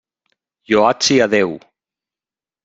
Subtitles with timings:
[0.69, 1.51] Lloat sia Déu!